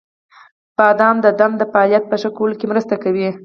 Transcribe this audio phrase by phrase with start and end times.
[0.77, 3.29] •بادام د دمه د فعالیت په ښه کولو کې مرسته کوي.